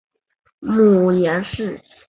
[0.61, 1.79] 母颜氏。